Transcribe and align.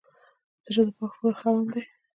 زړه 0.73 0.83
د 0.87 0.89
پاک 0.97 1.11
فکر 1.17 1.33
خاوند 1.39 1.67
دی. 1.73 1.83